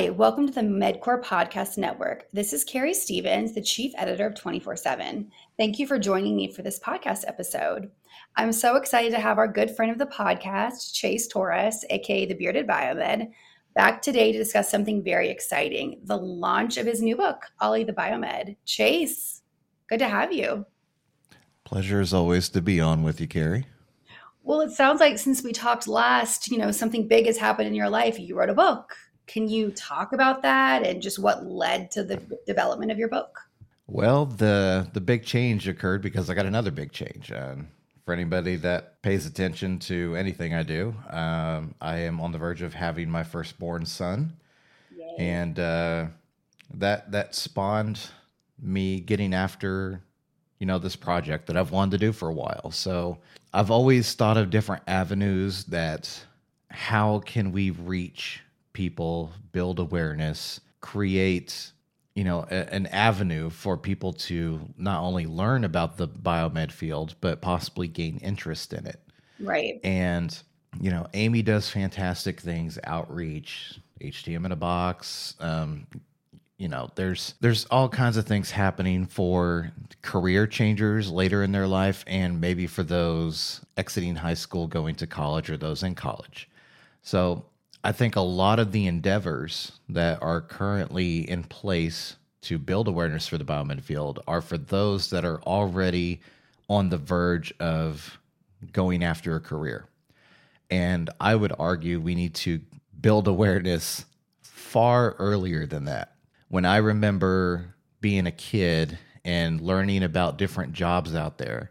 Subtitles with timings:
[0.00, 2.24] Hi, welcome to the MedQor Podcast Network.
[2.32, 5.30] This is Keri Stephens, the chief editor of 24 7.
[5.58, 7.90] Thank you for joining me for this podcast episode.
[8.34, 12.32] I'm so excited to have our good friend of the podcast, Chace Torres, aka the
[12.32, 13.28] Bearded Biomed,
[13.74, 17.92] back today to discuss something very exciting the launch of his new book, Ollie the
[17.92, 18.56] Biomed.
[18.64, 19.42] Chace,
[19.86, 20.64] good to have you.
[21.64, 23.66] Pleasure as always to be on with you, Carrie.
[24.44, 27.74] Well, it sounds like since we talked last, you know, something big has happened in
[27.74, 28.18] your life.
[28.18, 28.96] You wrote a book.
[29.30, 32.16] Can you talk about that and just what led to the
[32.46, 33.38] development of your book?
[33.86, 37.30] Well, the the big change occurred because I got another big change.
[37.30, 37.68] Um,
[38.04, 42.60] for anybody that pays attention to anything I do, um, I am on the verge
[42.60, 44.32] of having my firstborn son,
[44.96, 45.14] Yay.
[45.18, 46.06] and uh,
[46.74, 48.00] that that spawned
[48.60, 50.02] me getting after
[50.58, 52.72] you know this project that I've wanted to do for a while.
[52.72, 53.18] So
[53.54, 56.20] I've always thought of different avenues that
[56.68, 58.42] how can we reach
[58.72, 61.72] people, build awareness, create
[62.14, 67.14] you know a, an avenue for people to not only learn about the biomed field
[67.20, 69.00] but possibly gain interest in it.
[69.38, 69.80] Right.
[69.84, 70.36] And
[70.80, 75.86] you know, AAMI does fantastic things, outreach, HTM in a box, um,
[76.60, 81.66] you know there's there's all kinds of things happening for career changers later in their
[81.66, 86.50] life and maybe for those exiting high school going to college or those in college
[87.02, 87.42] so
[87.82, 93.26] I think a lot of the endeavors that are currently in place to build awareness
[93.26, 96.20] for the biomed field are for those that are already
[96.68, 98.18] on the verge of
[98.72, 99.86] going after a career.
[100.70, 102.60] And I would argue we need to
[103.00, 104.04] build awareness
[104.42, 106.14] far earlier than that.
[106.48, 111.70] When I remember being a kid and learning about different jobs out there,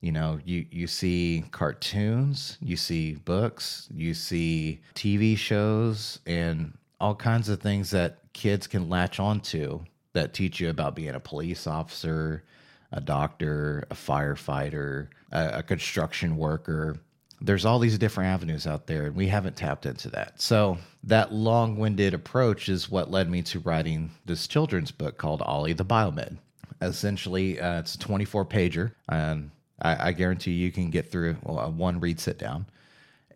[0.00, 7.14] you know you you see cartoons you see books you see tv shows and all
[7.14, 9.80] kinds of things that kids can latch onto
[10.12, 12.44] that teach you about being a police officer
[12.92, 16.96] a doctor a firefighter a, a construction worker.
[17.40, 20.40] There's all these different avenues out there and we haven't tapped into that.
[20.40, 25.72] So that long-winded approach is what led me to writing this children's book called ollie
[25.72, 26.36] the biomed.
[26.82, 31.70] Essentially uh, it's a 24 pager and I, I guarantee you can get through well,
[31.72, 32.66] one read sit down.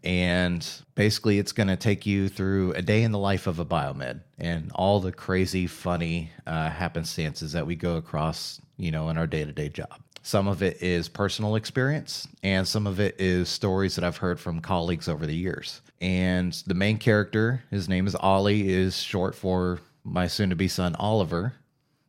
[0.02, 3.64] And basically, it's going to take you through a day in the life of a
[3.64, 9.16] biomed and all the crazy, funny uh, happenstances that we go across, you know, in
[9.16, 9.98] our day to day job.
[10.22, 14.38] Some of it is personal experience, and some of it is stories that I've heard
[14.38, 15.80] from colleagues over the years.
[16.00, 20.68] And the main character, his name is Ollie, is short for my soon to be
[20.68, 21.54] son, Oliver.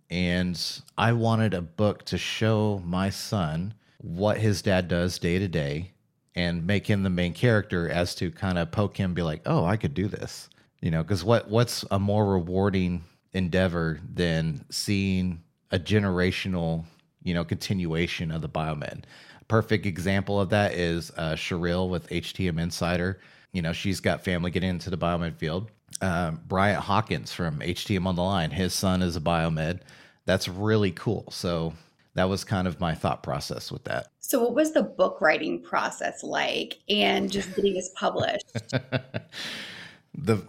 [0.09, 0.62] And
[0.97, 3.74] I wanted a book to show my son
[4.06, 5.92] what his dad does day to day
[6.36, 9.66] and make him the main character as to kind of poke him be like oh
[9.66, 10.50] i could do this.
[10.82, 16.86] You know because what what's a more rewarding endeavor than seeing a generational
[17.24, 19.06] you know continuation of the biomed?
[19.48, 23.20] Perfect example of that is uh Sherrill with htm insider.
[23.54, 25.72] You know she's got family getting into the biomed field.
[26.02, 29.80] Um, bryant hawkins from htm on the line his son is a biomed.
[30.26, 31.26] That's really cool.
[31.32, 31.74] So
[32.16, 34.08] that was kind of my thought process with that.
[34.20, 38.52] So, what was the book writing process like, and just getting this published?
[40.18, 40.42] the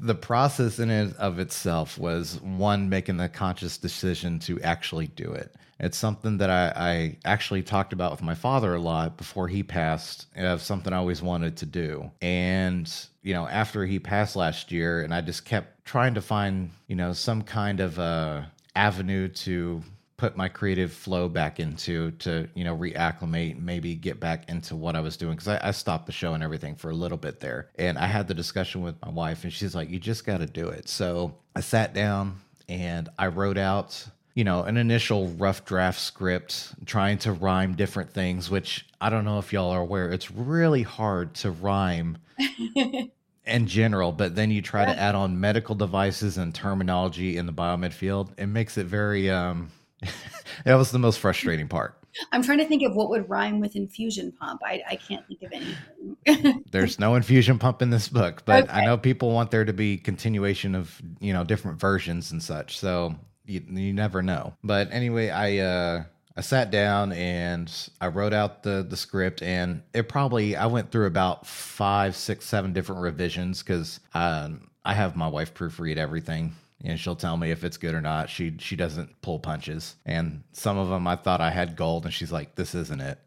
[0.00, 5.32] the process in it of itself was one making the conscious decision to actually do
[5.32, 5.54] it.
[5.78, 9.62] It's something that I, I actually talked about with my father a lot before he
[9.62, 10.26] passed.
[10.36, 15.02] Of something I always wanted to do, and you know, after he passed last year,
[15.02, 18.42] and I just kept trying to find you know some kind of uh,
[18.74, 19.82] avenue to
[20.22, 24.94] put my creative flow back into to you know reacclimate maybe get back into what
[24.94, 27.40] i was doing because I, I, stopped the show and everything for a little bit
[27.40, 30.38] there and i had the discussion with my wife and she's like you just got
[30.38, 32.36] to do it so i sat down
[32.68, 34.06] and i wrote out
[34.36, 39.24] you know an initial rough draft script trying to rhyme different things which i don't
[39.24, 42.16] know if y'all are aware it's really hard to rhyme
[43.44, 44.94] in general, but then you try yeah.
[44.94, 49.28] to add on medical devices and terminology in the biomed field, it makes it very
[49.28, 49.68] um
[50.64, 51.98] that was the most frustrating part.
[52.30, 54.60] I'm trying to think of what would rhyme with infusion pump.
[54.64, 56.64] I, I can't think of anything.
[56.70, 58.72] There's no infusion pump in this book, but okay.
[58.72, 62.78] I know people want there to be continuation of you know different versions and such.
[62.78, 63.14] So
[63.46, 64.54] you, you never know.
[64.62, 66.04] But anyway, I uh,
[66.36, 70.90] I sat down and I wrote out the the script, and it probably I went
[70.90, 76.54] through about five, six, seven different revisions because um, I have my wife proofread everything
[76.84, 78.30] and she'll tell me if it's good or not.
[78.30, 82.14] She she doesn't pull punches, and some of them I thought I had gold, and
[82.14, 83.18] she's like, "This isn't it."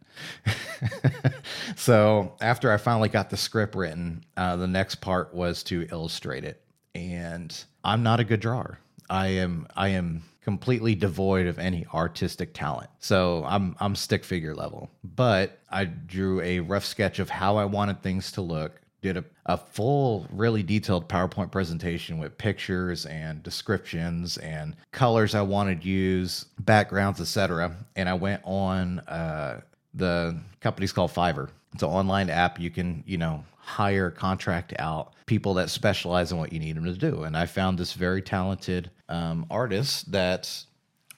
[1.75, 6.43] so after I finally got the script written, uh, the next part was to illustrate
[6.43, 6.61] it,
[6.93, 8.79] and I'm not a good drawer.
[9.09, 12.89] I am I am completely devoid of any artistic talent.
[12.99, 14.89] So I'm I'm stick figure level.
[15.03, 18.79] But I drew a rough sketch of how I wanted things to look.
[19.05, 25.43] Did a, a full, really detailed PowerPoint presentation with pictures and descriptions and colors I
[25.43, 27.75] wanted to use, backgrounds, etc.
[27.95, 29.61] And I went on uh,
[29.93, 31.49] the company's called Fiverr.
[31.75, 36.39] It's an online app you can, you know, hire, contract out people that specialize in
[36.39, 37.25] what you need them to do.
[37.25, 40.51] And I found this very talented um, artist that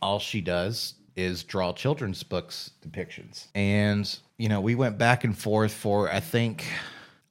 [0.01, 3.47] all she does is draw children's books depictions.
[3.55, 6.65] And, you know, we went back and forth for, I think,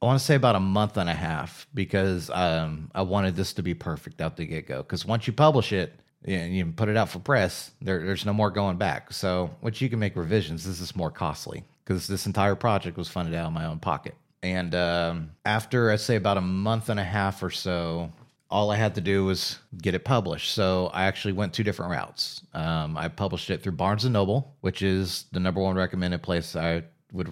[0.01, 3.53] I want to say about a month and a half because um, I wanted this
[3.53, 4.83] to be perfect out the get go.
[4.83, 8.33] Because once you publish it, and you put it out for press, there, there's no
[8.33, 9.13] more going back.
[9.13, 13.07] So, once you can make revisions, this is more costly because this entire project was
[13.07, 14.15] funded out of my own pocket.
[14.43, 18.11] And um, after I say about a month and a half or so,
[18.49, 20.51] all I had to do was get it published.
[20.51, 22.41] So I actually went two different routes.
[22.53, 26.55] Um, I published it through Barnes and Noble, which is the number one recommended place
[26.55, 27.29] I would,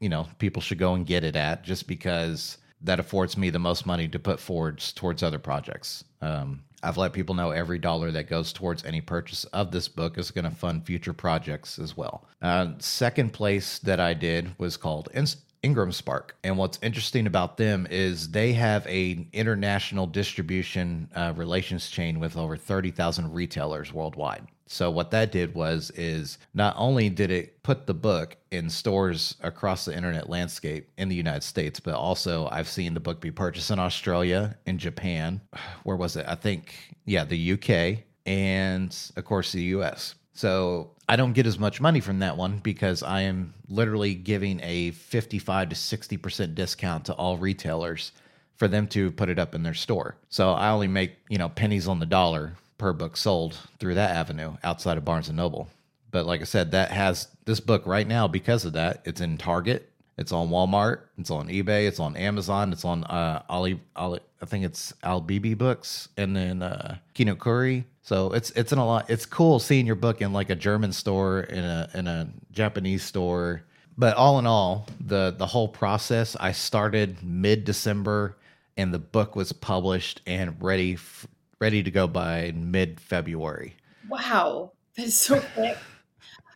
[0.00, 3.58] you know, people should go and get it at, just because that affords me the
[3.58, 6.04] most money to put forward towards other projects.
[6.20, 10.16] Um, I've let people know every dollar that goes towards any purchase of this book
[10.16, 12.28] is going to fund future projects as well.
[12.40, 15.38] Uh, second place that I did was called Inst-
[15.68, 16.34] Ingram Spark.
[16.42, 22.38] And what's interesting about them is they have a international distribution uh, relations chain with
[22.38, 24.46] over 30,000 retailers worldwide.
[24.66, 29.36] So what that did was is not only did it put the book in stores
[29.42, 33.30] across the internet landscape in the United States, but also I've seen the book be
[33.30, 35.42] purchased in Australia, in Japan,
[35.84, 36.24] where was it?
[36.26, 40.14] I think yeah, the UK and of course the US.
[40.32, 44.60] So I don't get as much money from that one because I am literally giving
[44.62, 48.12] a 55 to 60% discount to all retailers
[48.56, 50.16] for them to put it up in their store.
[50.28, 54.14] So I only make, you know, pennies on the dollar per book sold through that
[54.16, 55.68] avenue outside of Barnes and Noble.
[56.10, 59.02] But like I said, that has this book right now because of that.
[59.04, 63.42] It's in Target, it's on Walmart, it's on eBay, it's on Amazon, it's on uh
[63.48, 68.78] Ali, Ali I think it's Albibi Books and then uh Kinokuri so it's it's in
[68.78, 69.10] a lot.
[69.10, 73.04] It's cool seeing your book in like a German store, in a in a Japanese
[73.04, 73.64] store.
[73.98, 78.38] But all in all, the the whole process, I started mid December,
[78.78, 81.26] and the book was published and ready f-
[81.60, 83.76] ready to go by mid February.
[84.08, 85.76] Wow, that's so quick.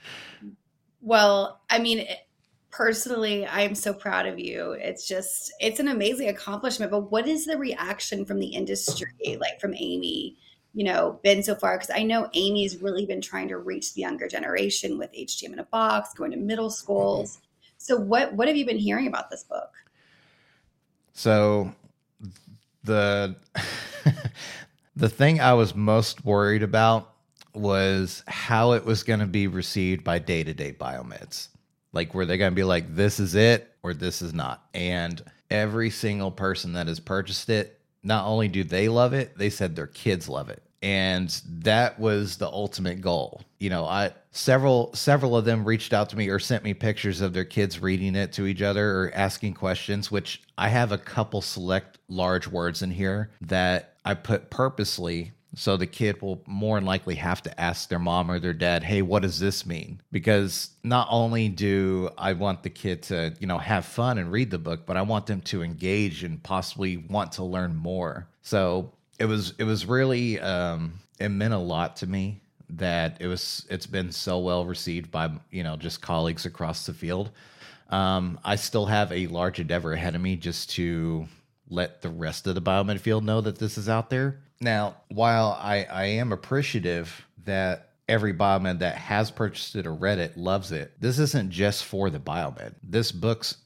[1.03, 2.07] well, I mean.
[2.71, 7.45] personally i'm so proud of you it's just it's an amazing accomplishment but what is
[7.45, 10.37] the reaction from the industry like from AAMI
[10.75, 11.77] you know, been so far?
[11.77, 15.59] Because I know AAMI's really been trying to reach the younger generation with HTM in
[15.59, 17.37] a box, going to middle schools.
[17.37, 17.47] Mm-hmm.
[17.79, 19.71] So what what have you been hearing about this book?
[21.13, 21.73] So
[22.85, 23.37] the
[24.97, 27.11] the thing I was most worried about
[27.55, 31.49] was how it was going to be received by day-to-day biomeds.
[31.93, 34.65] Like were they going to be like this is it or this is not?
[34.73, 39.51] And every single person that has purchased it not only do they love it, they
[39.51, 40.63] said their kids love it.
[40.83, 41.29] And
[41.61, 43.43] that was the ultimate goal.
[43.61, 47.21] You know, I several several of them reached out to me or sent me pictures
[47.21, 50.99] of their kids reading it to each other or asking questions, which I have a
[50.99, 56.79] couple select large words in here that I put purposely so the kid will more
[56.79, 60.01] than likely have to ask their mom or their dad, "Hey, what does this mean?"
[60.11, 64.51] Because not only do I want the kid to, you know, have fun and read
[64.51, 68.29] the book, but I want them to engage and possibly want to learn more.
[68.43, 72.41] So, it was it was really um it meant a lot to me
[72.71, 76.95] that it was it's been so well received by, you know, just colleagues across the
[76.95, 77.31] field.
[77.91, 81.29] Um, I still have a large endeavor ahead of me just to
[81.69, 85.59] let the rest of the biomed field know that this is out there now, while
[85.61, 90.73] I, I am appreciative that every biomed that has purchased it or read it loves
[90.73, 92.75] it, this isn't just for the biomed.
[92.83, 93.57] This book's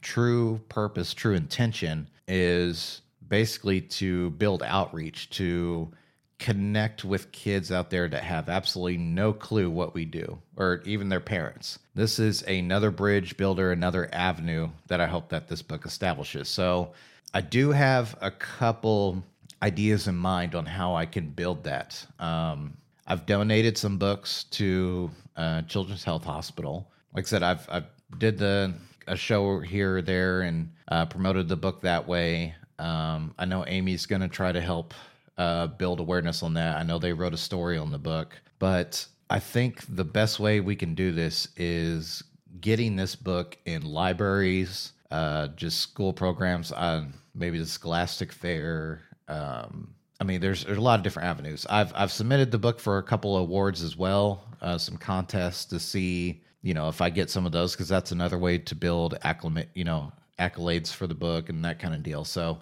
[0.00, 5.90] true purpose, true intention is basically to build outreach, to
[6.38, 11.08] connect with kids out there that have absolutely no clue what we do, or even
[11.08, 11.78] their parents.
[11.94, 16.48] This is another bridge builder, another avenue that I hope that this book establishes.
[16.48, 16.92] So
[17.32, 19.22] I do have a couple
[19.62, 22.04] ideas in mind on how I can build that.
[22.18, 22.76] Um,
[23.06, 26.90] I've donated some books to uh, Children's Health Hospital.
[27.14, 27.82] Like I said, I've I
[28.18, 28.74] did the
[29.08, 32.54] a show here or there and uh, promoted the book that way.
[32.78, 34.94] Um, I know AAMI's going to try to help
[35.38, 36.76] uh, build awareness on that.
[36.76, 40.60] I know they wrote a story on the book, but I think the best way
[40.60, 42.22] we can do this is
[42.60, 47.04] getting this book in libraries, uh, just school programs, uh,
[47.34, 51.66] maybe the Scholastic Fair, um, I mean, there's there's a lot of different avenues.
[51.68, 55.64] I've I've submitted the book for a couple of awards as well, uh, some contests
[55.66, 58.74] to see, you know, if I get some of those because that's another way to
[58.74, 62.24] build acclimate, you know, accolades for the book and that kind of deal.
[62.24, 62.60] So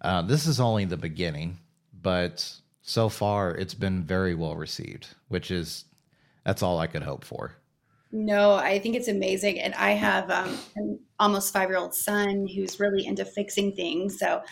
[0.00, 1.58] uh, this is only the beginning,
[2.02, 2.50] but
[2.82, 5.84] so far it's been very well received, which is
[6.44, 7.56] that's all I could hope for.
[8.10, 9.60] No, I think it's amazing.
[9.60, 14.18] And I have um, an almost five year old son who's really into fixing things.
[14.18, 14.42] So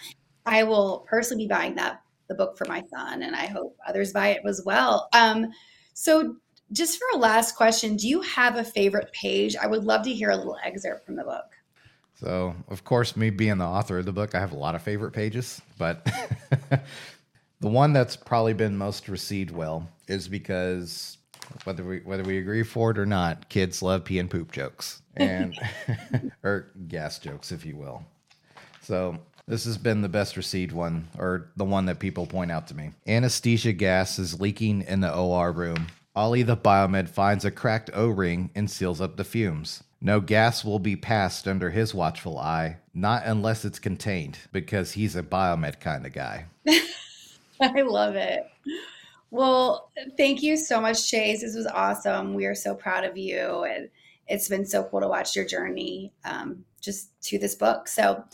[0.50, 4.12] I will personally be buying that the book for my son, and I hope others
[4.12, 5.08] buy it as well.
[5.12, 5.48] Um,
[5.94, 6.36] so,
[6.72, 9.56] just for a last question, do you have a favorite page?
[9.56, 11.46] I would love to hear a little excerpt from the book.
[12.14, 14.82] So, of course, me being the author of the book, I have a lot of
[14.82, 16.04] favorite pages, but
[17.60, 21.16] the one that's probably been most received well is because
[21.64, 25.00] whether we whether we agree for it or not, kids love pee and poop jokes
[25.16, 25.54] and
[26.42, 28.04] or gas jokes, if you will.
[28.82, 32.68] So this has been the best received one, or the one that people point out
[32.68, 32.90] to me.
[33.06, 35.88] Anesthesia gas is leaking in the OR room.
[36.14, 39.82] Ollie the biomed finds a cracked O ring and seals up the fumes.
[40.00, 45.14] No gas will be passed under his watchful eye, not unless it's contained, because he's
[45.14, 46.46] a biomed kind of guy.
[47.60, 48.50] I love it.
[49.30, 51.42] Well, thank you so much, Chace.
[51.42, 52.34] This was awesome.
[52.34, 53.64] We are so proud of you.
[53.64, 53.88] And
[54.26, 57.86] it's been so cool to watch your journey um, just to this book.
[57.86, 58.24] So,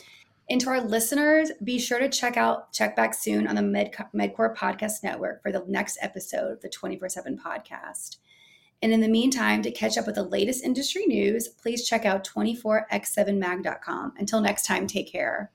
[0.49, 3.93] and to our listeners, be sure to check out, check back soon on the Med,
[4.15, 8.19] MedQor Podcast Network for the next episode of the 24 7 podcast.
[8.83, 12.29] And in the meantime, to catch up with the latest industry news, please check out
[12.29, 14.13] 24x7mag.com.
[14.19, 15.51] Until next time, take care.